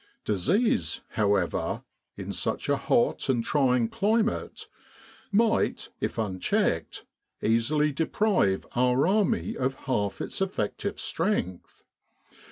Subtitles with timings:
[0.25, 1.83] Disease, however,
[2.17, 4.67] in such a hot and trying climate,
[5.31, 7.05] might, if unchecked,
[7.43, 11.83] easily deprive our army of half its effective strength.